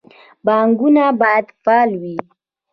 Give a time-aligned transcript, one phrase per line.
[0.45, 2.15] بانکونه باید فعال وي